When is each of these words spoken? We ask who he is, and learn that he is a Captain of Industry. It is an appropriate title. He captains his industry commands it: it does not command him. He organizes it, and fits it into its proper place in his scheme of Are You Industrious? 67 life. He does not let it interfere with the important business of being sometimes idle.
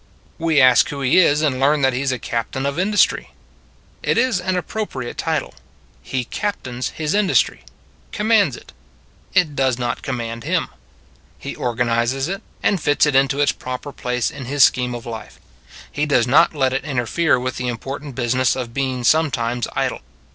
We 0.39 0.59
ask 0.59 0.89
who 0.89 1.01
he 1.01 1.19
is, 1.19 1.43
and 1.43 1.59
learn 1.59 1.83
that 1.83 1.93
he 1.93 2.01
is 2.01 2.11
a 2.11 2.17
Captain 2.17 2.65
of 2.65 2.79
Industry. 2.79 3.29
It 4.01 4.17
is 4.17 4.41
an 4.41 4.57
appropriate 4.57 5.15
title. 5.15 5.53
He 6.01 6.23
captains 6.23 6.89
his 6.89 7.13
industry 7.13 7.63
commands 8.11 8.57
it: 8.57 8.73
it 9.35 9.55
does 9.55 9.77
not 9.77 10.01
command 10.01 10.43
him. 10.43 10.69
He 11.37 11.53
organizes 11.55 12.27
it, 12.27 12.41
and 12.63 12.81
fits 12.81 13.05
it 13.05 13.15
into 13.15 13.41
its 13.41 13.51
proper 13.51 13.91
place 13.91 14.31
in 14.31 14.45
his 14.45 14.63
scheme 14.63 14.95
of 14.95 15.05
Are 15.07 15.11
You 15.13 15.17
Industrious? 15.29 15.33
67 15.91 15.91
life. 15.91 15.91
He 15.91 16.05
does 16.07 16.25
not 16.25 16.55
let 16.55 16.73
it 16.73 16.83
interfere 16.83 17.39
with 17.39 17.57
the 17.57 17.67
important 17.67 18.15
business 18.15 18.55
of 18.55 18.73
being 18.73 19.03
sometimes 19.03 19.67
idle. 19.75 19.99